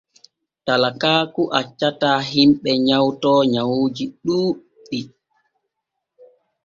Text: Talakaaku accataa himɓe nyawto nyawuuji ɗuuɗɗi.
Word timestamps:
Talakaaku 0.65 1.43
accataa 1.59 2.19
himɓe 2.31 2.71
nyawto 2.87 3.31
nyawuuji 3.51 4.05
ɗuuɗɗi. 4.23 4.99